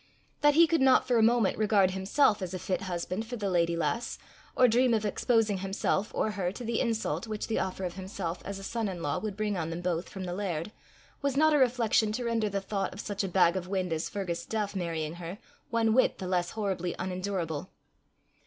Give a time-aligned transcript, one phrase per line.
[0.39, 3.51] That he could not for a moment regard himself as a fit husband for the
[3.51, 4.17] lady lass,
[4.55, 8.41] or dream of exposing himself or her to the insult which the offer of himself
[8.43, 10.71] as a son in law would bring on them both from the laird,
[11.21, 14.09] was not a reflection to render the thought of such a bag of wind as
[14.09, 15.37] Fergus Duff marrying her,
[15.69, 17.69] one whit the less horribly unendurable.